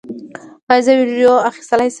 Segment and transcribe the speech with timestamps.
[0.71, 1.89] ایا زه ویډیو اخیستلی شم؟